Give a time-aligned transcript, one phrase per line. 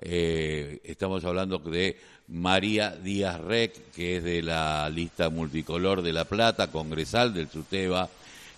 [0.00, 1.96] eh, estamos hablando de
[2.28, 8.08] María Díaz Rec, que es de la lista multicolor de La Plata, congresal del SUTEBA,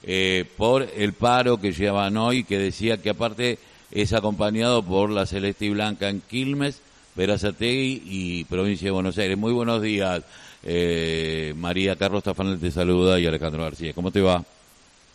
[0.03, 3.59] eh, por el paro que llevan hoy, que decía que aparte
[3.91, 6.81] es acompañado por la Celeste y Blanca en Quilmes,
[7.15, 9.37] Verazategui y Provincia de Buenos Aires.
[9.37, 10.23] Muy buenos días,
[10.63, 13.93] eh, María Carlos Tafanel te saluda y Alejandro García.
[13.93, 14.45] ¿Cómo te va?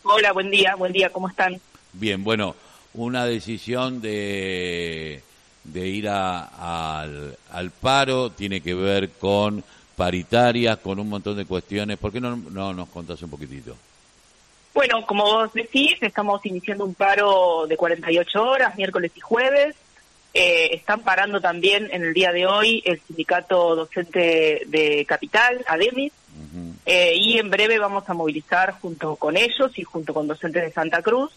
[0.04, 1.60] Hola, buen día, buen día, ¿cómo están?
[1.94, 2.55] Bien, bueno,
[2.94, 5.21] una decisión de,
[5.64, 9.63] de ir al, al paro tiene que ver con
[9.95, 11.98] paritarias, con un montón de cuestiones.
[11.98, 13.76] ¿Por qué no, no nos contás un poquitito?
[14.73, 19.76] Bueno, como vos decís, estamos iniciando un paro de 48 horas, miércoles y jueves.
[20.34, 26.11] Eh, están parando también en el día de hoy el sindicato docente de Capital, ADEMIS,
[26.88, 30.72] eh, y en breve vamos a movilizar junto con ellos y junto con docentes de
[30.72, 31.31] Santa Cruz.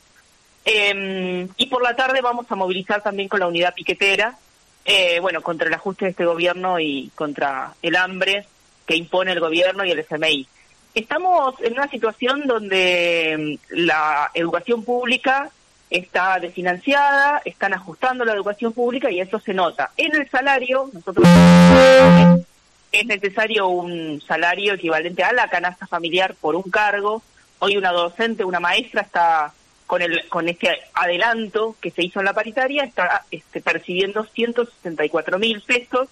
[0.68, 4.36] Em, y por la tarde vamos a movilizar también con la unidad piquetera,
[4.84, 8.46] eh, bueno, contra el ajuste de este gobierno y contra el hambre
[8.84, 10.48] que impone el gobierno y el SMI.
[10.92, 15.50] Estamos en una situación donde mm, la educación pública
[15.88, 19.92] está desfinanciada, están ajustando la educación pública y eso se nota.
[19.96, 21.28] En el salario, nosotros
[22.90, 27.22] es necesario un salario equivalente a la canasta familiar por un cargo.
[27.60, 29.52] Hoy una docente, una maestra está
[29.86, 35.38] con el con este adelanto que se hizo en la paritaria, está este, percibiendo 164
[35.38, 36.08] mil pesos,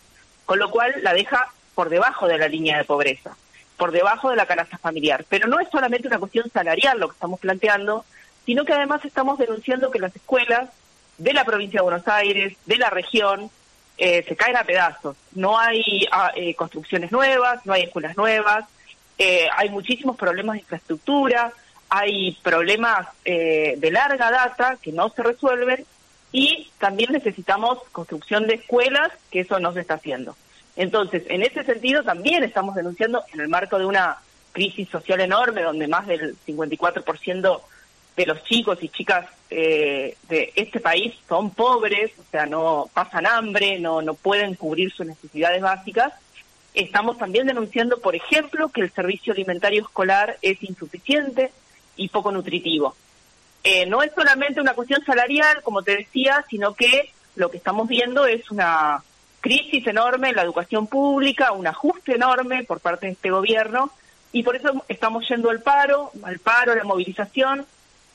[0.46, 3.36] con lo cual la deja por debajo de la línea de pobreza
[3.76, 5.24] por debajo de la canasta familiar.
[5.28, 8.04] Pero no es solamente una cuestión salarial lo que estamos planteando,
[8.46, 10.70] sino que además estamos denunciando que las escuelas
[11.18, 13.50] de la provincia de Buenos Aires, de la región,
[13.98, 15.16] eh, se caen a pedazos.
[15.32, 18.64] No hay ah, eh, construcciones nuevas, no hay escuelas nuevas,
[19.18, 21.52] eh, hay muchísimos problemas de infraestructura,
[21.88, 25.84] hay problemas de larga data que no se resuelven
[26.34, 30.34] y también necesitamos construcción de escuelas, que eso no se está haciendo.
[30.74, 34.18] Entonces, en ese sentido también estamos denunciando en el marco de una
[34.50, 37.60] crisis social enorme donde más del 54%
[38.16, 43.26] de los chicos y chicas eh, de este país son pobres, o sea, no pasan
[43.26, 46.12] hambre, no, no pueden cubrir sus necesidades básicas.
[46.74, 51.52] Estamos también denunciando, por ejemplo, que el servicio alimentario escolar es insuficiente
[51.96, 52.94] y poco nutritivo.
[53.62, 57.88] Eh, no es solamente una cuestión salarial, como te decía, sino que lo que estamos
[57.88, 59.02] viendo es una
[59.40, 63.90] crisis enorme en la educación pública, un ajuste enorme por parte de este gobierno
[64.32, 67.66] y por eso estamos yendo al paro, al paro, a la movilización,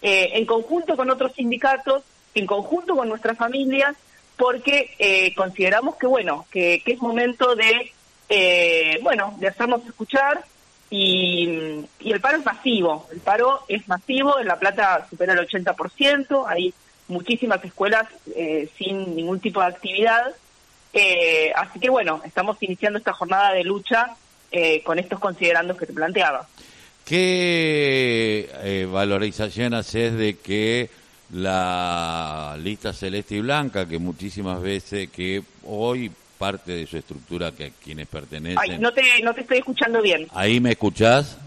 [0.02, 2.04] eh, en conjunto con otros sindicatos,
[2.34, 3.96] en conjunto con nuestras familias,
[4.38, 7.92] porque eh, consideramos que bueno, que, es momento de
[8.30, 10.44] eh, bueno, de hacernos escuchar
[10.90, 15.48] y, y, el paro es masivo, el paro es masivo, en La Plata supera el
[15.48, 16.74] 80%, hay
[17.08, 18.08] muchísimas escuelas
[18.78, 20.36] sin ningún tipo de actividad
[20.94, 24.16] eh, así que bueno, estamos iniciando esta jornada de lucha
[24.52, 26.48] eh, con estos considerandos que te planteaba.
[27.06, 30.90] ¿Qué eh, valorización haces de que
[31.32, 37.66] la lista celeste y blanca, que muchísimas veces, que hoy parte de su estructura que
[37.66, 38.58] a quienes pertenecen...
[38.60, 40.26] Ay, no te, no te estoy escuchando bien.
[40.34, 41.38] ¿Ahí me escuchás?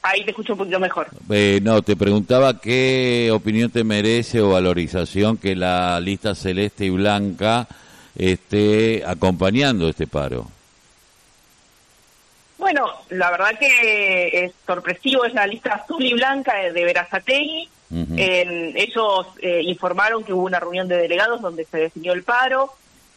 [0.00, 1.08] Ahí te escucho un poquito mejor.
[1.30, 6.90] Eh, no, te preguntaba qué opinión te merece o valorización que la lista celeste y
[6.90, 7.68] blanca
[8.16, 10.46] esté acompañando este paro.
[12.58, 17.68] Bueno, la verdad que es sorpresivo, es la lista azul y blanca de Verazategui.
[17.90, 22.72] ellos eh, informaron que hubo una reunión de delegados donde se definió el paro.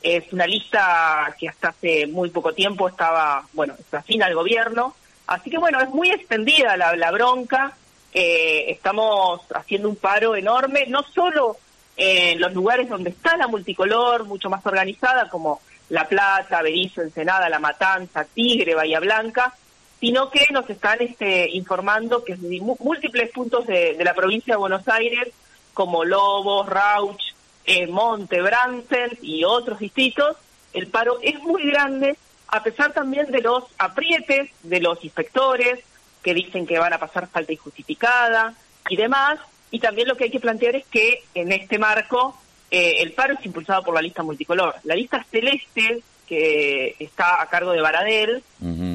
[0.08, 4.96] Es una lista que hasta hace muy poco tiempo estaba, bueno, afín al gobierno.
[5.26, 7.74] Así que bueno, es muy extendida la, bronca.
[8.14, 11.58] Eh, estamos haciendo un paro enorme, no solo
[11.98, 17.50] en los lugares donde está la multicolor, mucho más organizada, como La Plata, Berizo, Ensenada,
[17.50, 19.56] La Matanza, Tigre, Bahía Blanca,
[20.00, 25.30] sino que nos están este, informando que múltiples puntos de, la provincia de Buenos Aires,
[25.74, 27.25] como Lobos, Rauch,
[27.66, 30.38] eh, Monte, Bransen y otros distritos,
[30.74, 32.18] el paro es muy grande,
[32.48, 35.80] a pesar también de los aprietes de los inspectores,
[36.22, 38.54] que dicen que van a pasar falta injustificada
[38.90, 39.40] y demás,
[39.72, 42.38] y también lo que hay que plantear es que en este marco
[42.72, 44.76] eh, el paro es impulsado por la lista multicolor.
[44.84, 48.44] La lista celeste, que está a cargo de Baradel,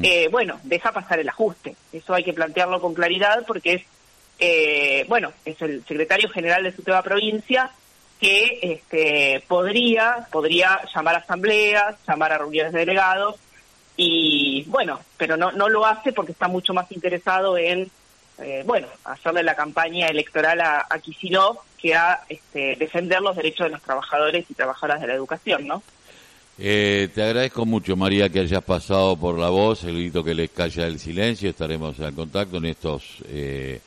[0.03, 1.75] eh, bueno, deja pasar el ajuste.
[1.93, 3.83] Eso hay que plantearlo con claridad porque es,
[4.39, 7.71] eh, bueno, es el secretario general de su tema provincia
[8.21, 13.35] que este, podría, podría llamar a asambleas, llamar a reuniones de delegados
[13.97, 17.89] y bueno, pero no, no lo hace porque está mucho más interesado en
[18.39, 20.99] eh, bueno, hacerle la campaña electoral a, a
[21.77, 25.83] que a este, defender los derechos de los trabajadores y trabajadoras de la educación, ¿no?
[26.57, 30.51] Eh, te agradezco mucho, María, que hayas pasado por la voz, el grito que les
[30.51, 31.49] calla el silencio.
[31.49, 33.79] Estaremos en contacto en estos eh,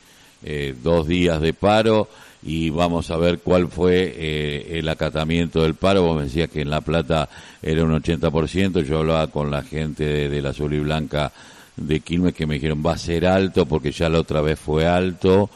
[0.45, 2.07] eh, dos días de paro
[2.43, 6.03] y vamos a ver cuál fue el acatamiento del paro.
[6.03, 7.27] Vos me decías que en La Plata
[7.59, 8.83] era un 80%.
[8.83, 11.31] Yo hablaba con la gente de, la Azul y Blanca
[11.75, 14.85] de Quilmes que me dijeron va a ser alto porque ya la otra vez fue
[14.85, 15.49] alto,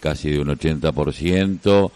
[0.00, 1.90] casi de un 80%.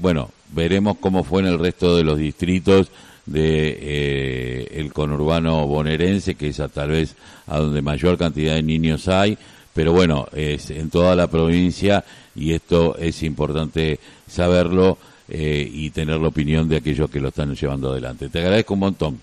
[0.00, 2.92] bueno, veremos cómo fue en el resto de los distritos
[3.26, 7.14] de eh, el conurbano bonaerense, que es a, tal vez
[7.46, 9.38] a donde mayor cantidad de niños hay,
[9.74, 12.04] pero bueno, es en toda la provincia
[12.34, 14.98] y esto es importante saberlo
[15.28, 18.28] eh, y tener la opinión de aquellos que lo están llevando adelante.
[18.28, 19.20] Te agradezco un montón.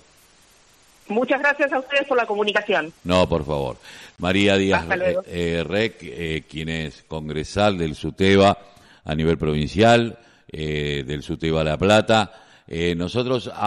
[1.08, 2.94] Muchas gracias a ustedes por la comunicación.
[3.04, 3.78] No, por favor.
[4.20, 4.86] María Díaz
[5.28, 8.58] eh, Rec, quien es congresal del SUTEBA
[9.06, 10.18] a nivel provincial,
[10.52, 12.32] del SUTEBA La Plata.
[12.96, 13.60] nosotros ahora